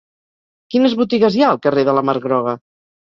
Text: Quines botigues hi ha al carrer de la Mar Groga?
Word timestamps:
Quines 0.75 0.95
botigues 1.01 1.37
hi 1.37 1.43
ha 1.45 1.49
al 1.57 1.59
carrer 1.67 1.85
de 1.91 1.95
la 1.99 2.05
Mar 2.11 2.17
Groga? 2.25 2.57